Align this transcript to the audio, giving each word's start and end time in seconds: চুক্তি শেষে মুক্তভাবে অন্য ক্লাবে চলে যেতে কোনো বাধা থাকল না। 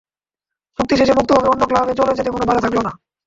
চুক্তি 0.79 0.93
শেষে 0.99 1.13
মুক্তভাবে 1.17 1.47
অন্য 1.47 1.63
ক্লাবে 1.69 1.93
চলে 1.99 2.17
যেতে 2.17 2.29
কোনো 2.31 2.45
বাধা 2.45 2.61
থাকল 2.65 2.77
না। 2.79 2.91